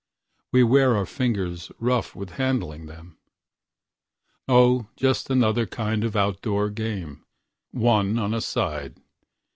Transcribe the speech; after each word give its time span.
We 0.51 0.63
wear 0.63 0.95
our 0.95 1.05
fingers 1.05 1.71
rough 1.77 2.15
with 2.15 2.31
handling 2.41 2.87
them. 2.87 3.19
Oh, 4.47 4.87
just 4.95 5.29
another 5.29 5.67
kind 5.67 6.03
of 6.03 6.15
out 6.15 6.41
door 6.41 6.71
game, 6.71 7.23
One 7.69 8.17
on 8.17 8.33
a 8.33 8.41
side. 8.41 8.97